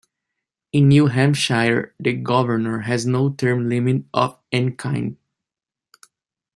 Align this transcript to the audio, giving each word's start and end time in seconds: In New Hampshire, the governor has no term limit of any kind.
In 0.73 0.87
New 0.87 1.05
Hampshire, 1.09 1.93
the 1.99 2.13
governor 2.13 2.79
has 2.79 3.05
no 3.05 3.29
term 3.29 3.69
limit 3.69 4.05
of 4.15 4.39
any 4.51 4.71
kind. 4.71 5.15